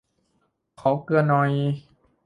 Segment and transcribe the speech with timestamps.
[0.79, 1.51] ขอเกลือหน่อย